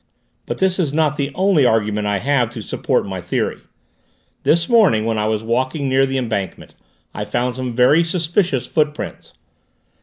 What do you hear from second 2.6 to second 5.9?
support my theory. This morning, when I was walking